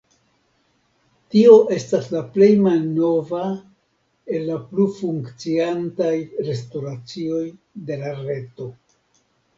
[1.33, 3.41] Tio estas la plej malnova
[4.39, 6.11] el la plu funkciantaj
[6.49, 7.43] restoracioj
[7.91, 8.73] de la reto.